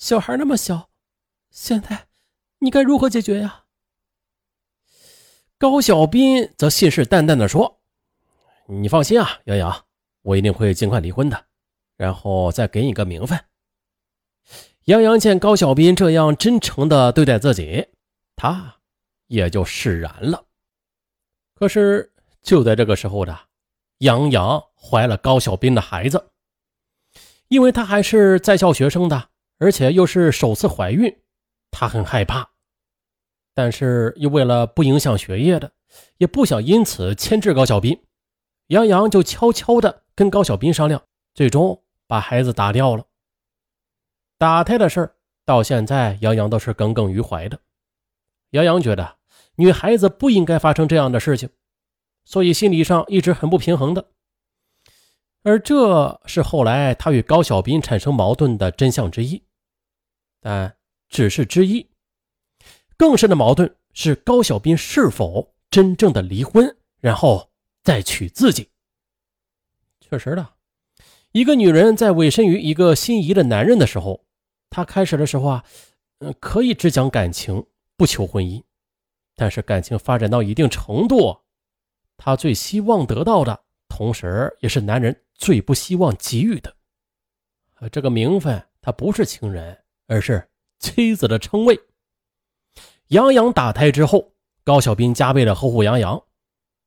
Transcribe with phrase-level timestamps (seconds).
[0.00, 0.88] 小孩那么小，
[1.50, 2.08] 现在
[2.60, 3.64] 你该如何解决呀？
[5.58, 7.82] 高小斌则信誓旦旦地说
[8.66, 9.84] ：“你放心啊，杨洋，
[10.22, 11.44] 我一定会尽快离婚的，
[11.98, 13.38] 然后再给你个名分。”
[14.84, 17.88] 杨洋见高小斌这样真诚地对待自己，
[18.36, 18.76] 他
[19.26, 20.46] 也就释然了。
[21.52, 23.38] 可是就在这个时候的，
[23.98, 26.30] 杨洋怀了高小斌的孩子，
[27.48, 29.28] 因为他还是在校学生的。
[29.60, 31.20] 而且又是首次怀孕，
[31.70, 32.50] 她很害怕，
[33.54, 35.70] 但是又为了不影响学业的，
[36.16, 38.02] 也不想因此牵制高小斌，
[38.68, 41.02] 杨洋就悄悄的跟高小斌商量，
[41.34, 43.04] 最终把孩子打掉了。
[44.38, 45.14] 打胎的事
[45.44, 47.60] 到现在杨洋都是耿耿于怀的。
[48.52, 49.18] 杨洋觉得
[49.56, 51.50] 女孩子不应该发生这样的事情，
[52.24, 54.06] 所以心理上一直很不平衡的。
[55.42, 59.42] 而这是后来他与高小斌产生矛盾的真相之一。
[60.40, 60.76] 但
[61.08, 61.88] 只是之一，
[62.96, 67.50] 更深的矛盾是高小斌是否真正的离婚，然后
[67.82, 68.68] 再娶自己。
[70.00, 70.54] 确实的，
[71.32, 74.24] 一个女人在委身于一个心仪的男人的时候，
[74.70, 75.64] 她开始的时候啊，
[76.18, 77.66] 嗯，可以只讲感情，
[77.96, 78.62] 不求婚姻。
[79.36, 81.38] 但是感情发展到一定程度，
[82.16, 86.76] 她最希望得到的，同时也是男人最不希望给予的。
[87.90, 89.82] 这个名分，他不是情人。
[90.10, 90.44] 而是
[90.80, 91.78] 妻子的称谓。
[93.06, 94.32] 杨洋打胎之后，
[94.64, 96.20] 高小斌加倍的呵护杨洋，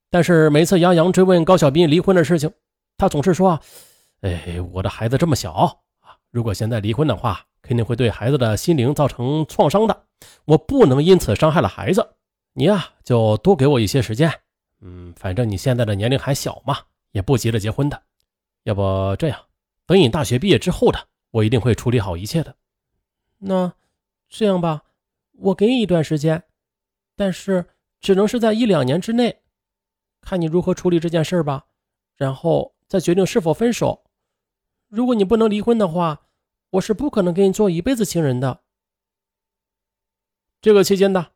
[0.09, 2.51] 但是每次杨洋追问高小斌离婚的事情，
[2.97, 3.61] 他总是说：“啊，
[4.21, 5.73] 哎，我的孩子这么小啊，
[6.31, 10.03] 如果现在离婚的话，肯定会对孩子的心灵造成创伤的。
[10.44, 12.05] 我不能因此伤害了孩子。
[12.51, 14.29] 你呀，就多给我一些时间。
[14.81, 16.77] 嗯，反正你现在的年龄还小嘛，
[17.11, 18.03] 也不急着结婚的。
[18.63, 19.39] 要不这样，
[19.85, 20.99] 等你大学毕业之后的，
[21.31, 22.53] 我一定会处理好一切的。”
[23.45, 23.73] 那
[24.30, 24.83] 这样吧，
[25.33, 26.44] 我给你一段时间，
[27.16, 27.66] 但是
[28.00, 29.41] 只能是在一两年之内，
[30.22, 31.66] 看你如何处理这件事吧，
[32.16, 34.06] 然后再决定是否分手。
[34.88, 36.28] 如果你不能离婚的话，
[36.72, 38.62] 我是不可能跟你做一辈子情人的。
[40.62, 41.28] 这个期间呢，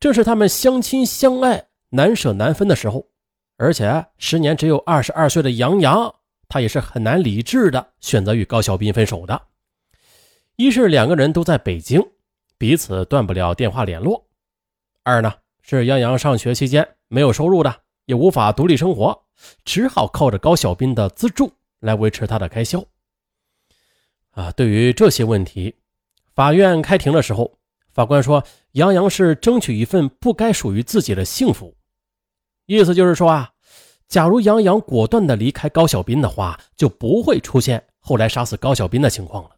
[0.00, 3.08] 正是他们相亲相爱、难舍难分的时候，
[3.56, 6.16] 而且时年只有二十二岁的杨洋，
[6.48, 9.46] 他也是很难理智的选择与高小斌分手的。
[10.58, 12.04] 一是两个人都在北京，
[12.58, 14.20] 彼此断不了电话联络；
[15.04, 15.32] 二呢
[15.62, 17.72] 是杨洋上学期间没有收入的，
[18.06, 19.16] 也无法独立生活，
[19.64, 22.84] 只好靠着高小斌的资助来维持他的开销。
[24.30, 25.72] 啊，对于这些问题，
[26.34, 27.56] 法院开庭的时候，
[27.92, 28.42] 法官说
[28.72, 31.72] 杨洋是争取一份不该属于自己的幸福，
[32.66, 33.48] 意思就是说啊，
[34.08, 39.50] 假如杨洋果断的离开高小斌的话，就不会出现后来杀死高小斌的情况了。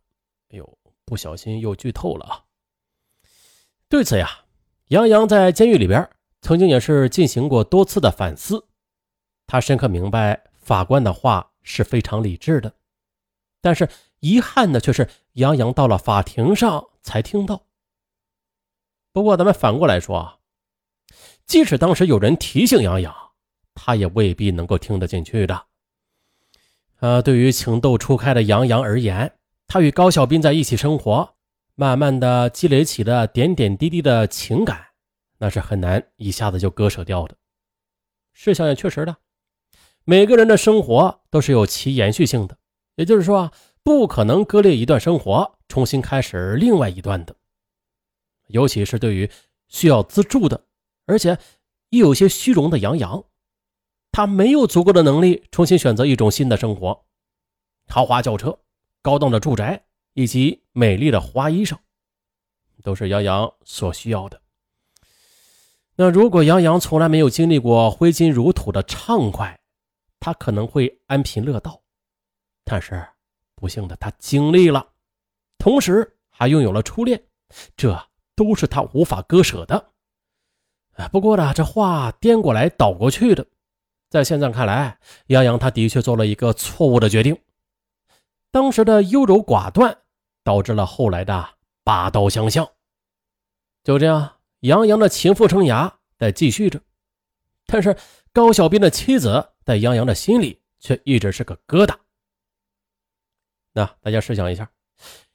[0.51, 0.77] 哎呦！
[1.11, 2.45] 不小心又剧透了啊！
[3.89, 4.45] 对此呀，
[4.87, 6.09] 杨洋在监狱里边
[6.41, 8.69] 曾经也是进行过多次的反思，
[9.49, 12.73] 他深刻明白法官的话是非常理智的，
[13.61, 13.89] 但是
[14.21, 17.67] 遗憾的却是杨洋到了法庭上才听到。
[19.11, 20.39] 不过咱们反过来说啊，
[21.45, 23.13] 即使当时有人提醒杨洋，
[23.75, 25.67] 他也未必能够听得进去的。
[27.01, 29.35] 啊，对于情窦初开的杨洋而言。
[29.73, 31.37] 他与高小斌在一起生活，
[31.77, 34.89] 慢慢的积累起了点点滴滴的情感，
[35.39, 37.37] 那是很难一下子就割舍掉的。
[38.33, 39.19] 试想也确实的，
[40.03, 42.59] 每个人的生活都是有其延续性的，
[42.97, 43.53] 也就是说啊，
[43.85, 47.37] 不可能割裂一段生活，重新开始另外一段的。
[48.49, 49.31] 尤其是对于
[49.69, 50.65] 需要资助的，
[51.07, 51.39] 而且
[51.91, 53.23] 又有些虚荣的杨洋，
[54.11, 57.05] 他没有足够的能力重新选择一种新的生活，
[57.87, 58.59] 豪华轿车。
[59.03, 59.85] 高档的住宅
[60.15, 61.77] 以及美丽的花衣裳，
[62.83, 64.41] 都是杨洋所需要的。
[65.97, 69.61] 那如果杨洋从来没有经历过挥金如土的畅快，
[70.19, 71.81] 他可能会安贫乐道。
[72.65, 73.07] 但是
[73.55, 74.87] 不幸的，他经历了，
[75.59, 77.23] 同时还拥有了初恋，
[77.77, 79.93] 这都是他无法割舍的。
[81.11, 83.47] 不过呢，这话颠过来倒过去的，
[84.09, 87.37] 在现在看来，杨洋他的确做了一个错误的决定。
[88.51, 89.97] 当时的优柔寡断，
[90.43, 91.49] 导致了后来的
[91.85, 92.69] 拔刀相向。
[93.85, 96.81] 就这样，杨洋的情妇生涯在继续着，
[97.67, 97.97] 但是
[98.33, 101.95] 高小斌的妻子在杨洋的心里却一直是个疙瘩。
[103.73, 104.69] 那大家试想一下，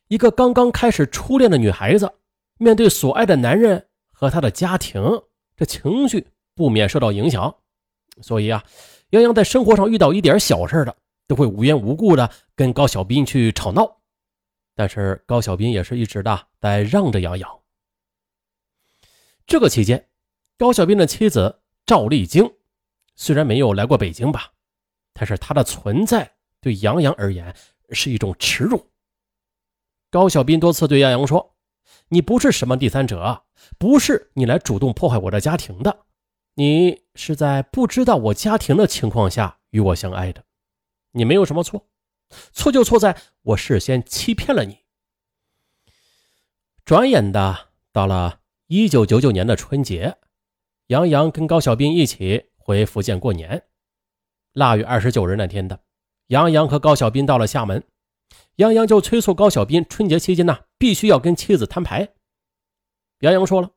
[0.09, 2.13] 一个刚刚开始初恋的女孩子，
[2.57, 5.01] 面对所爱的男人和他的家庭，
[5.55, 7.55] 这情绪不免受到影响。
[8.21, 8.63] 所以啊，
[9.11, 10.95] 杨洋在生活上遇到一点小事的。
[11.27, 13.97] 都会无缘无故的跟高小斌去吵闹，
[14.75, 17.59] 但是高小斌也是一直的在让着杨洋。
[19.47, 20.07] 这个期间，
[20.57, 22.51] 高小斌的妻子赵丽晶
[23.15, 24.51] 虽然没有来过北京吧，
[25.13, 27.55] 但是她的存在对杨洋而言
[27.91, 28.89] 是一种耻辱。
[30.09, 31.55] 高小斌多次对杨洋说
[32.09, 33.43] ：“你不是什么第三者，
[33.77, 36.05] 不是你来主动破坏我的家庭的，
[36.55, 40.43] 你是在不知道我家庭的情况下与我相爱的，
[41.15, 41.87] 你没有什么错，
[42.53, 44.85] 错就错在我事先欺骗了你。”
[46.85, 48.41] 转眼的到了。
[48.67, 50.17] 一九九九年的春节，
[50.87, 53.67] 杨洋跟高小斌一起回福建过年。
[54.53, 55.83] 腊月二十九日那天的，
[56.29, 57.83] 杨洋和高小斌到了厦门，
[58.55, 62.15] 杨洋就催促高小斌春节期间呢，必须要跟妻子摊牌。
[63.19, 63.69] 杨洋说了：“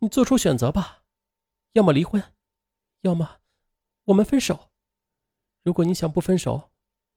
[0.00, 1.02] 你做出选择吧，
[1.74, 2.24] 要么离婚，
[3.02, 3.36] 要么
[4.04, 4.70] 我们分手。
[5.66, 6.70] 如果你想不分手，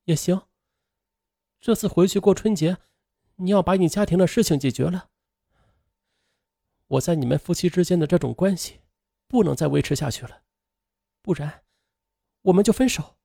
[0.05, 0.41] 也行。
[1.61, 2.77] 这次回去过春节，
[3.35, 5.09] 你要把你家庭的事情解决了。”
[6.89, 8.79] 我在你们夫妻之间的这种关系，
[9.27, 10.41] 不能再维持下去了，
[11.21, 11.61] 不然
[12.41, 13.17] 我们就分手。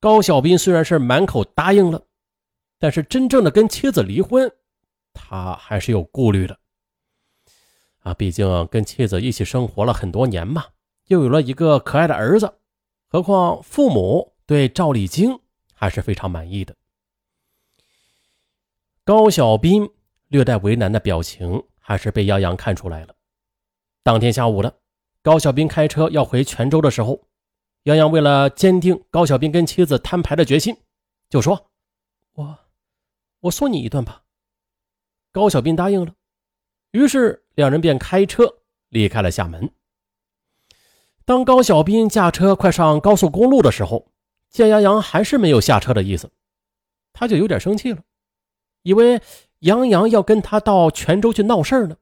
[0.00, 2.06] 高小斌虽然是满口答应了，
[2.78, 4.50] 但是真正的跟妻子离婚，
[5.12, 6.58] 他还是有顾虑的。
[7.98, 10.68] 啊，毕竟跟妻子一起生活了很多年嘛，
[11.08, 12.60] 又有了一个可爱的儿子，
[13.08, 15.40] 何况父母对赵丽晶
[15.72, 16.74] 还是非常满意的。
[19.04, 19.90] 高小斌。
[20.28, 23.14] 略带为难的表情，还是被杨洋看出来了。
[24.02, 24.74] 当天下午了，
[25.22, 27.28] 高小兵开车要回泉州的时候，
[27.84, 30.76] 杨洋为了坚定高小兵跟妻子摊牌的决心，
[31.28, 31.70] 就说
[32.34, 32.58] ：“我，
[33.40, 34.24] 我送你一段吧。”
[35.30, 36.12] 高小兵答应了，
[36.90, 39.70] 于是两人便开车离开了厦门。
[41.24, 44.10] 当高小兵驾车快上高速公路的时候，
[44.50, 46.30] 见杨洋还是没有下车的意思，
[47.12, 48.02] 他就有点生气了，
[48.82, 49.20] 以为。
[49.60, 51.96] 杨洋要跟他到泉州去闹事呢，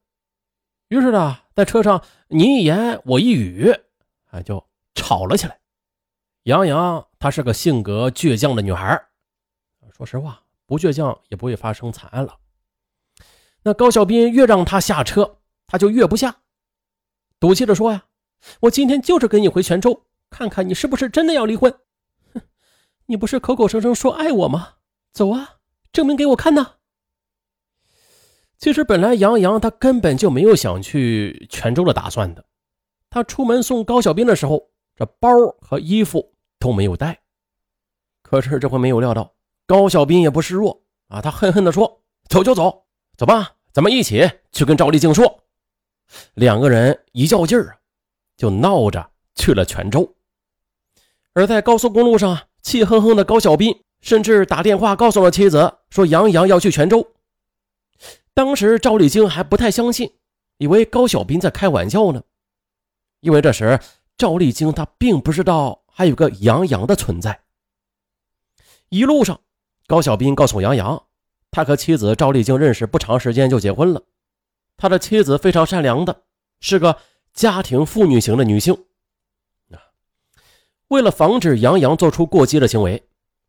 [0.88, 3.72] 于是呢，在车上你一言我一语，
[4.32, 4.66] 啊，就
[4.96, 5.60] 吵了起来。
[6.42, 9.00] 杨洋她是个性格倔强的女孩，
[9.96, 12.36] 说实话，不倔强也不会发生惨案了。
[13.62, 15.36] 那高小斌越让他下车，
[15.68, 16.38] 他就越不下，
[17.38, 18.06] 赌气的说呀
[18.60, 21.72] ：“我今天就是跟你回泉州，看看你是不是真的要离婚。
[22.34, 22.40] 哼，
[23.06, 24.74] 你不是口口声声说爱我吗？
[25.12, 25.56] 走啊，
[25.92, 26.74] 证明给我看呐！”
[28.58, 32.44] 其实本来杨洋他根本就没有想去泉州的打算的，
[33.10, 35.28] 他出门送高小兵的时候，这包
[35.60, 37.20] 和衣服都没有带。
[38.22, 39.34] 可是这回没有料到，
[39.66, 42.86] 高小兵也不示弱啊，他恨恨地说：“走就走，
[43.16, 45.44] 走吧，咱们一起去跟赵丽静说。”
[46.34, 47.76] 两个人一较劲儿啊，
[48.36, 50.14] 就闹着去了泉州。
[51.32, 57.12] 而在高速公路上，气哼哼的高小兵甚至打电话告诉了妻子，说杨洋要去泉州。
[58.34, 60.12] 当时赵丽晶还不太相信，
[60.58, 62.22] 以为高小斌在开玩笑呢。
[63.20, 63.78] 因为这时
[64.16, 67.40] 赵丽晶她并不知道还有个杨洋的存在。
[68.88, 69.40] 一路上，
[69.86, 71.02] 高小斌告诉杨洋，
[71.50, 74.02] 他和妻子赵丽晶认识不长时间就结婚了。
[74.76, 76.22] 他的妻子非常善良的，
[76.60, 76.98] 是个
[77.32, 78.74] 家庭妇女型的女性。
[79.70, 79.78] 啊
[80.88, 83.02] 为了防止杨洋做出过激的行为，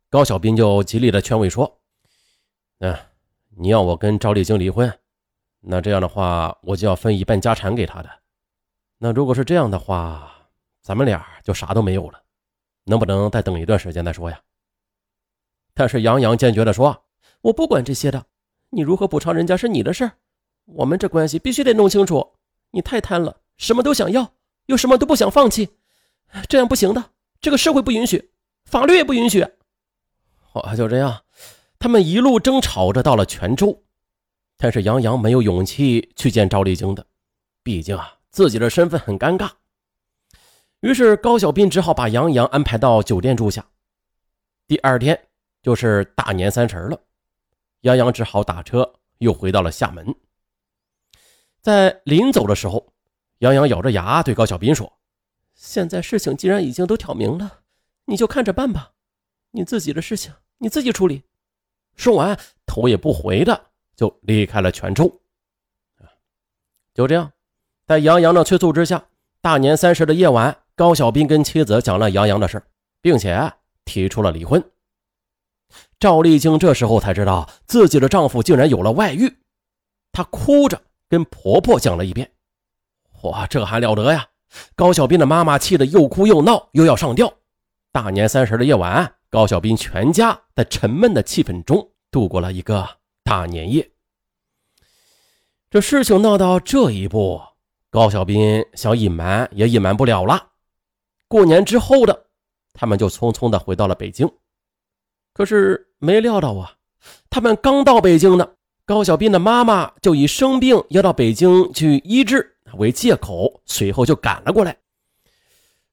[0.08, 1.80] 高小斌就极力的劝慰说
[2.80, 2.96] ：“嗯。”
[3.56, 4.92] 你要我跟赵丽晶离婚，
[5.60, 8.10] 那这样的话，我就要分一半家产给她的。
[8.98, 10.48] 那如果是这样的话，
[10.82, 12.20] 咱们俩就啥都没有了。
[12.82, 14.40] 能不能再等一段时间再说呀？
[15.72, 17.04] 但是杨洋坚决地说
[17.42, 18.26] ：“我不管这些的，
[18.70, 20.10] 你如何补偿人家是你的事
[20.64, 22.34] 我们这关系必须得弄清楚。
[22.72, 24.34] 你太贪了，什么都想要，
[24.66, 25.68] 又什么都不想放弃，
[26.48, 27.12] 这样不行的。
[27.40, 28.30] 这个社会不允许，
[28.64, 29.46] 法律也不允许。”
[30.54, 31.22] 我就这样。
[31.78, 33.84] 他们一路争吵着到了泉州，
[34.56, 37.06] 但是杨洋没有勇气去见赵丽晶的，
[37.62, 39.50] 毕竟啊自己的身份很尴尬。
[40.80, 43.66] 于是高小斌只好把杨洋安排到酒店住下。
[44.66, 45.28] 第二天
[45.62, 46.98] 就是大年三十了，
[47.82, 50.14] 杨洋只好打车又回到了厦门。
[51.60, 52.93] 在临走的时候，
[53.44, 54.90] 杨洋咬着牙对高小斌说
[55.54, 57.60] ：“现在事情既然已经都挑明了，
[58.06, 58.92] 你就看着办吧，
[59.50, 61.24] 你自己的事情你自己处理。”
[61.94, 65.20] 说完，头也不回的就离开了泉州。
[66.94, 67.30] 就这样，
[67.86, 69.04] 在杨洋的催促之下，
[69.42, 72.62] 大年三十的夜晚，高小斌跟妻子讲了杨洋的事
[73.02, 73.52] 并且
[73.84, 74.64] 提出了离婚。
[76.00, 79.36] 赵丽晶这时候才知道自己的丈夫竟然有了外遇，
[80.12, 82.30] 她哭着跟婆婆讲了一遍。
[83.30, 84.26] 哇，这还了得呀！
[84.76, 87.32] 高小斌的妈妈气得又哭又闹，又要上吊。
[87.90, 89.14] 大年三十的夜晚。
[89.30, 92.88] 高小斌全家在沉闷的气氛中度过了一个
[93.24, 93.90] 大年夜。
[95.68, 97.42] 这事情闹到这一步，
[97.90, 100.50] 高小斌想隐瞒也隐瞒不了了。
[101.26, 102.26] 过年之后的，
[102.72, 104.30] 他们就匆匆的回到了北京。
[105.32, 106.76] 可是没料到啊，
[107.28, 108.48] 他们刚到北京呢，
[108.86, 114.76] 高小斌的妈妈就以生病要到北京去医治为借口，随后就赶了过来。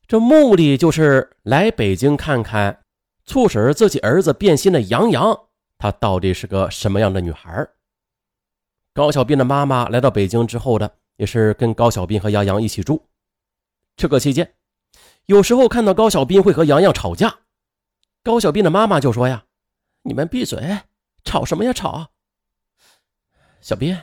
[0.07, 2.83] 这目的就是来北京看看，
[3.23, 5.47] 促使自己儿子变心的杨洋，
[5.77, 7.67] 她到底是个什么样的女孩？
[8.93, 13.07] 高小斌的妈妈来到北京之后的，也是跟高小斌和杨洋一起住。
[13.95, 14.53] 这个期间，
[15.27, 17.39] 有时候看到高小斌会和杨洋吵架。
[18.21, 19.45] 高小斌的妈妈就说：“呀，
[20.03, 20.79] 你们闭嘴，
[21.23, 22.11] 吵什么呀吵！
[23.61, 23.97] 小斌，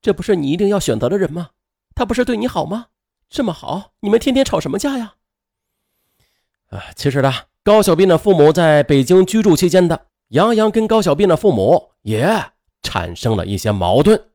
[0.00, 1.50] 这不是你一定要选择的人吗？
[1.94, 2.86] 他不是对你好吗？
[3.28, 5.14] 这么好，你们天天吵什么架呀？”
[6.70, 7.32] 啊，其实呢，
[7.62, 14.31] 高小斌的父母在北京居住期间的，杨洋跟高小斌的父母也产生了一些矛盾。